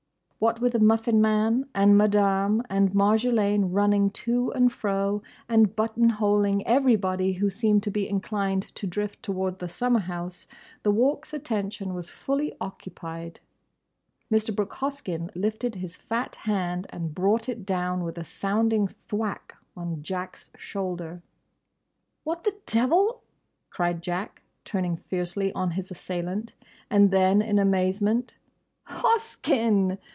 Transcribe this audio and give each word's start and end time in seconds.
What 0.43 0.59
with 0.59 0.73
the 0.73 0.79
Muffin 0.79 1.21
man, 1.21 1.69
and 1.75 1.95
Madame, 1.95 2.63
and 2.67 2.91
Marjolaine 2.95 3.67
running 3.71 4.09
to 4.25 4.51
and 4.53 4.73
fro 4.73 5.21
and 5.47 5.75
button 5.75 6.09
holing 6.09 6.65
everybody 6.65 7.33
who 7.33 7.47
seemed 7.51 7.83
to 7.83 7.91
be 7.91 8.09
inclined 8.09 8.63
to 8.73 8.87
drift 8.87 9.21
towards 9.21 9.59
the 9.59 9.69
summer 9.69 9.99
house, 9.99 10.47
the 10.81 10.89
Walk's 10.89 11.31
attention 11.31 11.93
was 11.93 12.09
fully 12.09 12.55
occupied. 12.59 13.39
Mr. 14.31 14.53
Brooke 14.55 14.73
Hoskyn 14.73 15.29
lifted 15.35 15.75
his 15.75 15.95
fat 15.95 16.35
hand 16.37 16.87
and 16.89 17.13
brought 17.13 17.47
it 17.47 17.63
down 17.63 18.03
with 18.03 18.17
a 18.17 18.23
sounding 18.23 18.87
thwack 18.87 19.55
on 19.77 20.01
Jack's 20.01 20.49
shoulder. 20.57 21.21
"What 22.23 22.45
the 22.45 22.55
devil—?" 22.65 23.19
cried 23.69 24.01
Jack, 24.01 24.41
turning 24.65 24.95
fiercely 24.97 25.53
on 25.53 25.69
his 25.69 25.91
assailant. 25.91 26.53
And 26.89 27.11
then 27.11 27.43
in 27.43 27.59
amazement, 27.59 28.37
"Hoskyn! 28.87 29.99